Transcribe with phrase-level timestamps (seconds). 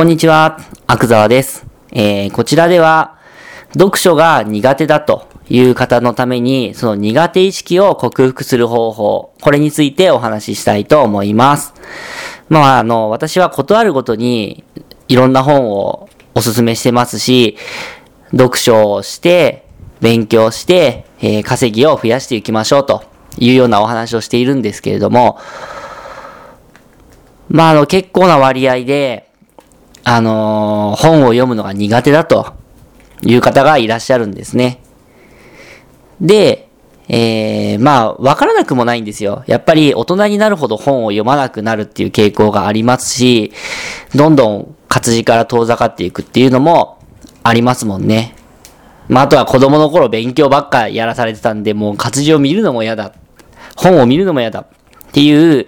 [0.00, 1.66] こんにちは、阿久沢です。
[1.92, 3.18] えー、こちらでは、
[3.74, 11.74] 読書が苦手だという方のために、その苦手意識を克服する方法、これについてお話ししたいと思います。
[12.48, 14.64] まあ、あの、私はことあるごとに、
[15.08, 17.58] いろんな本をおすすめしてますし、
[18.30, 19.66] 読書をして、
[20.00, 23.04] 勉強して、えー稼ぎを増やしていきましょうと
[23.36, 25.38] いうようなお話をしているんですけれども、
[27.50, 29.29] まあ、あの、結構な割合で、
[30.04, 32.54] あのー本を読むのが苦手だと
[33.22, 34.82] いう方がいらっしゃるんですね。
[36.20, 36.68] で、
[37.08, 39.42] えー、まあ、わからなくもないんですよ。
[39.46, 43.52] やっぱり大人になるほど本を読まなくなるっていう傾向がありますし、
[44.14, 46.98] どんどん活字から遠ざかっていくっていうのも
[47.42, 48.36] ありますもんね。
[49.08, 53.12] まあ、あとは子供の頃勉強ばっかやらされてたんで、もう活字を見るのも嫌だ。
[53.76, 54.60] 本を見るのも嫌だ。
[54.60, 54.66] っ
[55.12, 55.66] ていう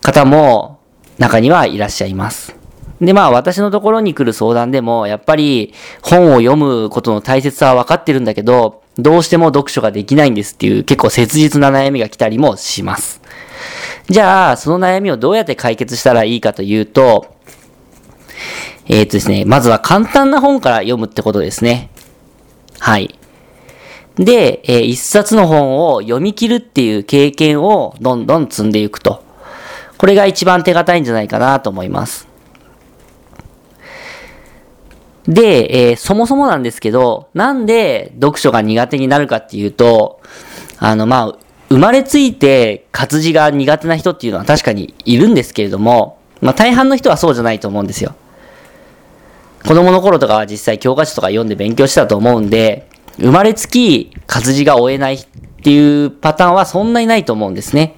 [0.00, 0.78] 方も
[1.18, 2.59] 中にはいらっしゃいます。
[3.00, 5.72] で、まあ私のところに来る相談でも、やっぱり
[6.02, 13.22] 本を読むことの大切さは分かってるんだけど、どうしても読書ができないんですっていう結構切実な悩みが来たりもします。
[14.08, 17.34] じゃあ、その悩みをどうやって解決したらいいかというと、
[18.86, 21.90] えー、っとですね、まずは簡単な本から読むってことですね。
[22.80, 23.14] はい。
[24.16, 29.22] で、えー一冊の本を読み切るっていう経験をどんどん積んでいくと。
[29.96, 32.29] これが一番手堅いんじゃないかなと思います。
[35.28, 40.20] で、えーそもそもなんですけど、なんで読書が苦手になるかっていうと、
[40.78, 48.14] あの、まあ、生まれついて活字が苦手な人っていうのは確かにいるんですけれども、まあ大半の人はそうじゃないと思うんですよ。
[49.66, 55.26] 子供の頃とかは実際教科書とか読んで勉強したと思うんで、生まれつき活字が追えないっ
[55.62, 57.96] ていうパターンはそんなにないと思うんですね。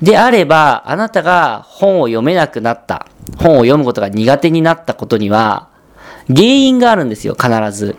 [0.00, 5.68] であれば、あなたが本を読めなくなった、本を読むことが苦手になったことには、
[6.28, 7.96] 原因があるんですよ、必ず。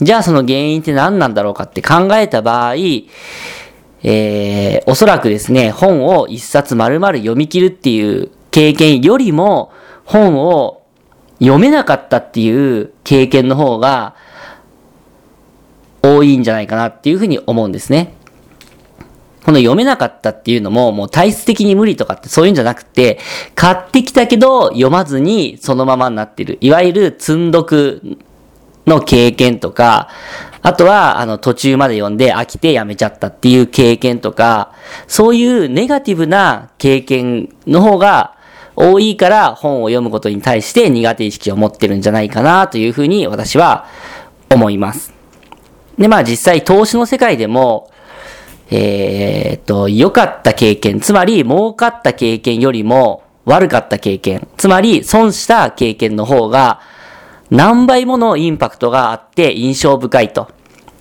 [0.00, 2.74] じゃあその原因って何なんだろうかって考えた場合、
[4.04, 9.72] えー、おそらくですね、本を一冊丸々読み切るっていう経験よりも、
[10.04, 10.82] 本を
[11.38, 14.14] 読めなかったっていう経験の方が
[16.02, 18.14] 多いんじゃないかなっていうふうに思うんですね。
[19.44, 23.18] この読めなかったっていうのも、もう体質的に無理とかってそういうんじゃなくて、
[23.54, 26.58] 買ってきたけど読まずにそのままになってる。
[26.60, 28.02] いわゆる積んどく
[28.86, 30.08] の経験とか、
[30.64, 34.72] あとは、あの、途中まで読んで飽きてやめちゃったっていう経験とか、
[35.08, 38.36] そういうネガティブな経験の方が
[38.76, 43.86] 多いから本を読むことに対して苦手意識を持ってるんじゃないかなというふうに私は
[44.50, 45.12] 思います。
[45.98, 47.91] で、まあ実際投資の世界でも、
[48.74, 56.80] えーっと、良かった経験、つまり儲かった経験よりも悪かった経験、つまり損した経験の方が
[57.50, 60.48] 何倍ものインパクトがあって印象深いと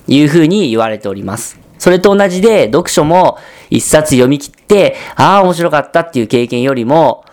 [0.10, 1.62] いうふうに言われております。
[1.80, 3.38] それと同じで読書も
[3.70, 7.24] 一冊読み切って、ああ面白かったっていう経験よりも、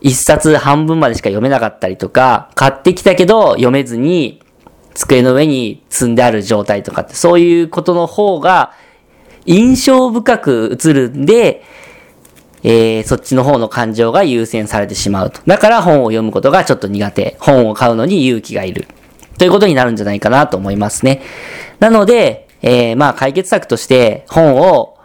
[0.00, 4.40] 一冊半分までしか読めなかったりとか、買ってきたけど読めずに
[4.94, 8.72] 机の上に積んである状態とかって、そういうことの方が
[9.46, 11.62] 印象深く映るんで、
[12.64, 15.40] えー、そっちの方の感情が優先されてしまうと。
[15.46, 17.36] だから本を読むことがちょっと苦手。
[17.40, 18.86] 本を買うのに勇気がいる。
[19.38, 21.22] ということになるんじゃないかなと思いますね。
[21.80, 24.96] なので、えー、まあ解決策として本を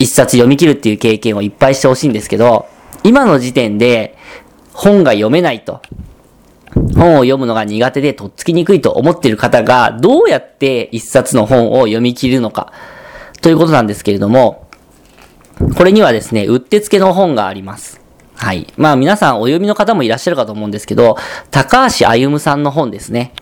[0.00, 2.66] 一冊読み切るっていう経験をいっぱいしてほしいんですけど、
[3.04, 4.16] 今の時点で
[4.72, 5.80] 本が読めないと。
[6.74, 12.72] 本を読むのが苦手でとっつきにくいと思っている方がどうやって一冊の本を読み切るのか
[13.40, 14.68] ということなんですけれども、
[15.76, 18.00] これにはですね、うってつけの本があります。
[18.34, 18.66] はい。
[18.76, 21.16] まあ皆さんお読みの方もいらっしゃるかと思うんですけど、
[21.50, 23.32] 高橋歩さんの本ですね。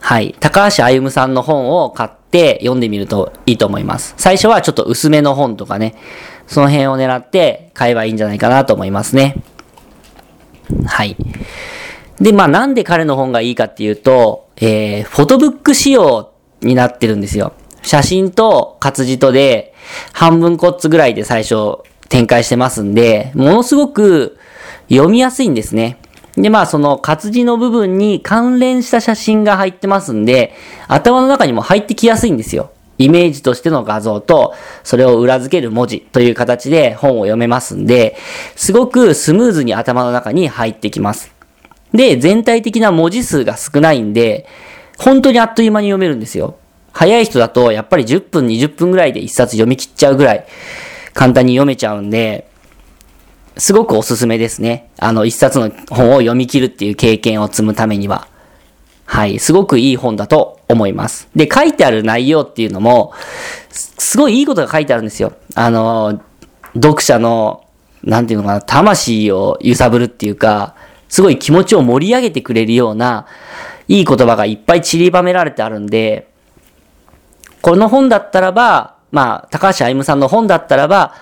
[0.00, 0.34] はい。
[0.40, 4.14] 高橋歩さんの本を買って読んでみるといいと思います。
[4.16, 5.94] 最初はちょっと薄めの本とかね、
[6.46, 9.36] その辺を狙って買えばいいんじゃないかなと思いますね。
[10.86, 11.16] はい。
[12.20, 17.52] で、まあなんで彼の本がいいかっていうと、えー、フォトブック仕様になってるんですよ。
[17.82, 19.74] 写真と活字とで
[20.12, 21.78] 半分こっつぐらいで最初
[22.10, 24.38] 展開してますんで、ものすごく
[24.88, 25.98] 読みやすいんですね。
[26.36, 30.54] で、まあその活字の部分に関連した写真が入ってますんで、
[30.88, 32.70] 頭の中にも入ってきやすいんですよ。
[33.00, 34.54] イメージとしての画像と、
[34.84, 38.16] それを裏付ける文字という形で本を読めますんで、
[38.56, 41.32] すごくスムーズに頭の中に入ってきます。
[41.94, 44.46] で、全体的な文字数が少ないんで、
[44.98, 46.56] 本当にあっという間に読めるんですよ。
[46.92, 50.44] 早い人だと、やっぱり10分、20分ぐらいで一冊読み切っちゃうぐらい、
[51.14, 52.50] 簡単に読めちゃうんで、
[53.56, 54.90] すごくおすすめですね。
[54.98, 58.28] あの、一冊の本を読み切るっていう経験を積むためには。
[59.06, 59.38] はい。
[59.38, 61.28] すごくいい本だと思います。
[61.34, 63.12] で、書いてある内容っていうのも、
[63.70, 65.32] すごいいいことが書いてあるんですよ。
[65.54, 66.20] あの、
[66.74, 67.64] 読者の、
[68.04, 70.74] なんていうのかな、魂を揺さぶるっていうか、
[71.08, 73.26] すごい気持ちを盛り上げてくれるような、
[73.88, 76.28] いい言葉がいっぱい散りばめられてあるんで、
[77.62, 81.14] この本だったらば、まあ、高橋愛夢さんの本だったらば、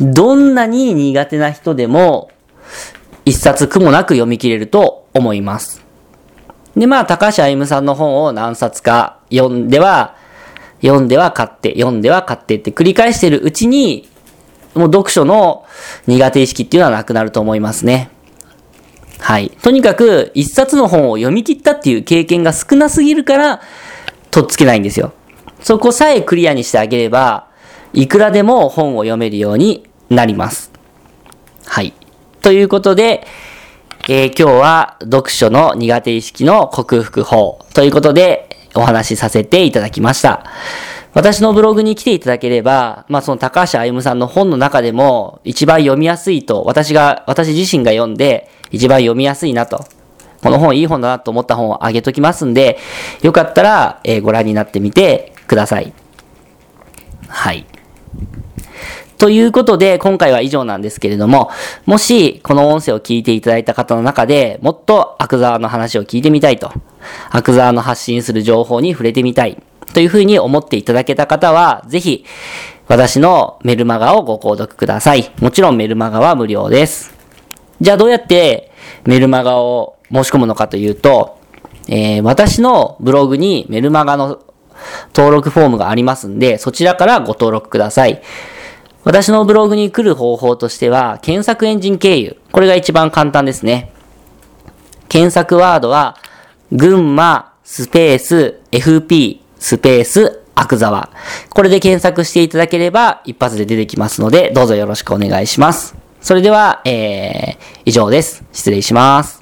[0.00, 2.30] どんなに苦手な人でも、
[3.24, 5.85] 一冊苦もなく読み切れると思います。
[6.76, 10.16] で、まあ、高橋愛夢さんの本を何冊か読んでは、
[10.82, 14.08] 読んでは買って、読んでは買ってって繰り返してるうちに、
[14.74, 15.64] もう読書の
[16.06, 18.10] 苦手意識っていうのはなくなると思いますね。
[19.18, 19.50] はい。
[19.62, 23.62] とにかく、一冊の本を読み切ったっていう経験が少なすぎるから、
[24.30, 25.14] とっつけないんですよ。
[25.62, 27.46] そこさえクリアにしてあげれば、
[27.94, 30.70] いくらでも本を読めるようになります。
[31.64, 31.94] はい。
[32.42, 33.26] ということで、
[34.08, 40.44] えー、今日は読書の苦手意識の克服法ということでお話しさせていただきました。
[41.12, 49.84] 私のブログに来ていただければ、まあその高橋歩さんの本の中でも一番読みやすいと、私が、私自身が読んで一番読みやすいなと、
[50.40, 52.78] この本いい本だなと思った本をあげときますんで、
[53.22, 55.92] よかったら、えー、ご覧になってみてください。
[57.26, 57.66] はい。
[59.18, 61.50] ということで、今回は以上なんですけれども、
[61.86, 66.70] もし、この音声を聞いていただいた方の中で、もっと悪沢の話を聞いてみたいと、
[67.30, 69.62] 悪沢の発信する情報に触れてみたい、
[69.94, 72.24] というふうに思っていただけた方は、ぜひ、
[72.88, 75.32] 私のメルマガをご購読ください。
[75.40, 77.14] もちろんメルマガは無料です。
[77.80, 78.70] じゃあどうやって
[79.04, 81.38] メルマガを申し込むのかというと、
[81.88, 84.40] えー、私のブログにメルマガの
[85.14, 88.22] 登録フォームがありますんで、そちらからご登録ください。
[89.06, 92.38] 私のブログに来る方法としては、検索エンジン経由。
[92.50, 93.92] これが一番簡単ですね。
[95.08, 96.16] 検索ワードは、
[96.72, 101.10] 群馬、スペース、FP、スペース、アクザワ。
[101.50, 105.94] これで検索していただければ、一発で出てきますので、どうぞよろしくお願いします。
[106.20, 108.42] それでは、えー、以上です。
[108.52, 109.40] 失礼します。